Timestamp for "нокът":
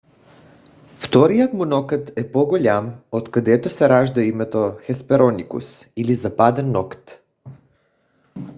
1.65-2.17, 6.71-7.23